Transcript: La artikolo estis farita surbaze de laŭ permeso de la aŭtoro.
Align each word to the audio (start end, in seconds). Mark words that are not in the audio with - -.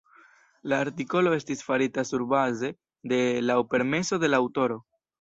La 0.71 0.79
artikolo 0.85 1.33
estis 1.41 1.61
farita 1.67 2.05
surbaze 2.13 2.73
de 3.15 3.23
laŭ 3.53 3.63
permeso 3.75 4.25
de 4.27 4.35
la 4.37 4.45
aŭtoro. 4.47 4.85